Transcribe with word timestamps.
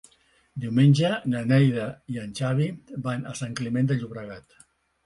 Diumenge 0.63 1.11
na 1.33 1.43
Neida 1.51 1.85
i 2.15 2.19
en 2.25 2.35
Xavi 2.41 2.71
van 3.11 3.31
a 3.35 3.39
Sant 3.45 3.59
Climent 3.63 3.95
de 3.95 4.01
Llobregat. 4.03 4.63